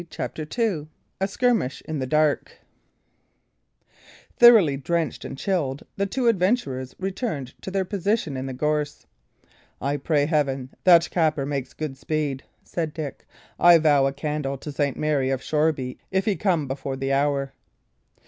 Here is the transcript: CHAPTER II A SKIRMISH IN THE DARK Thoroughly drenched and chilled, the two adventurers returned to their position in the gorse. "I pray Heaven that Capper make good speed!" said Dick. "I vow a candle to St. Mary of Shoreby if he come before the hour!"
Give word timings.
CHAPTER 0.09 0.47
II 0.57 0.87
A 1.19 1.27
SKIRMISH 1.27 1.81
IN 1.87 1.99
THE 1.99 2.07
DARK 2.07 2.53
Thoroughly 4.37 4.75
drenched 4.75 5.23
and 5.23 5.37
chilled, 5.37 5.83
the 5.95 6.07
two 6.07 6.25
adventurers 6.27 6.95
returned 6.97 7.53
to 7.61 7.69
their 7.69 7.85
position 7.85 8.35
in 8.35 8.47
the 8.47 8.53
gorse. 8.53 9.05
"I 9.79 9.97
pray 9.97 10.25
Heaven 10.25 10.71
that 10.85 11.07
Capper 11.11 11.45
make 11.45 11.77
good 11.77 11.97
speed!" 11.97 12.41
said 12.63 12.95
Dick. 12.95 13.27
"I 13.59 13.77
vow 13.77 14.07
a 14.07 14.11
candle 14.11 14.57
to 14.57 14.71
St. 14.71 14.97
Mary 14.97 15.29
of 15.29 15.43
Shoreby 15.43 15.99
if 16.09 16.25
he 16.25 16.35
come 16.35 16.67
before 16.67 16.95
the 16.95 17.13
hour!" 17.13 17.53